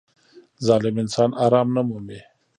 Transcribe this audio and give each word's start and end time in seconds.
•ظالم 0.67 0.95
انسان 1.03 1.29
آرام 1.45 1.67
نه 1.75 1.81
مومي. 1.87 2.19